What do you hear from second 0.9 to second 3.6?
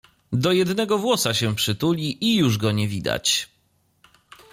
włosa się przytuli i już go nie widać.